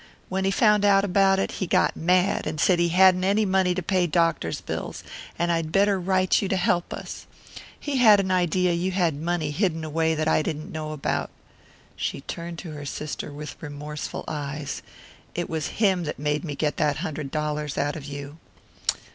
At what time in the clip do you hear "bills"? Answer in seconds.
4.59-5.03